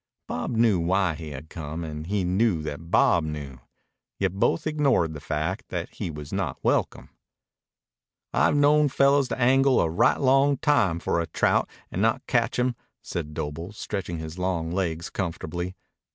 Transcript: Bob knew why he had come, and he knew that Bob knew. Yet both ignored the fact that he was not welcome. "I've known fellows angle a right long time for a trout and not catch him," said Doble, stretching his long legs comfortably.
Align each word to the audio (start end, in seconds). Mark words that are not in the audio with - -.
Bob 0.27 0.55
knew 0.55 0.79
why 0.79 1.13
he 1.13 1.29
had 1.29 1.47
come, 1.47 1.83
and 1.83 2.07
he 2.07 2.23
knew 2.23 2.63
that 2.63 2.89
Bob 2.89 3.23
knew. 3.23 3.59
Yet 4.17 4.33
both 4.33 4.65
ignored 4.65 5.13
the 5.13 5.19
fact 5.19 5.65
that 5.69 5.89
he 5.93 6.09
was 6.09 6.33
not 6.33 6.57
welcome. 6.63 7.11
"I've 8.33 8.55
known 8.55 8.89
fellows 8.89 9.31
angle 9.31 9.79
a 9.79 9.87
right 9.91 10.19
long 10.19 10.57
time 10.57 10.97
for 10.97 11.21
a 11.21 11.27
trout 11.27 11.69
and 11.91 12.01
not 12.01 12.25
catch 12.25 12.57
him," 12.57 12.75
said 13.03 13.35
Doble, 13.35 13.73
stretching 13.73 14.17
his 14.17 14.39
long 14.39 14.71
legs 14.71 15.11
comfortably. 15.11 15.75